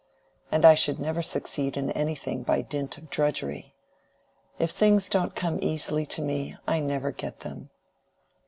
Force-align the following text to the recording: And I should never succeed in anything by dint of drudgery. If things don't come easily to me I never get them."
And 0.51 0.65
I 0.65 0.73
should 0.73 0.99
never 0.99 1.21
succeed 1.21 1.77
in 1.77 1.91
anything 1.91 2.41
by 2.41 2.63
dint 2.63 2.97
of 2.97 3.11
drudgery. 3.11 3.75
If 4.57 4.71
things 4.71 5.07
don't 5.07 5.35
come 5.35 5.59
easily 5.61 6.07
to 6.07 6.23
me 6.23 6.57
I 6.65 6.79
never 6.79 7.11
get 7.11 7.41
them." 7.41 7.69